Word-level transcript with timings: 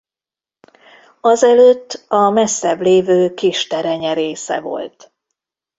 Azelőtt 1.21 2.05
a 2.07 2.29
messzebb 2.29 2.81
lévő 2.81 3.33
Kisterenye 3.33 4.13
része 4.13 4.59
volt. 4.59 5.13